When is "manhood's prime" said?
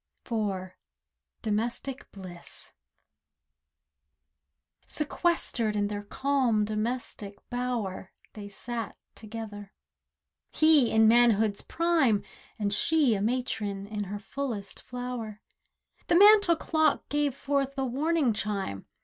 11.07-12.23